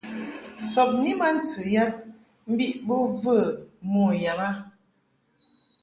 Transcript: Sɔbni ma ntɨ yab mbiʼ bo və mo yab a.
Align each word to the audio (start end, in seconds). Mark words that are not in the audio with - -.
Sɔbni 0.71 1.11
ma 1.19 1.27
ntɨ 1.35 1.61
yab 1.73 1.91
mbiʼ 2.51 2.73
bo 2.85 2.95
və 3.21 3.35
mo 3.91 4.05
yab 4.23 4.39
a. 4.49 4.51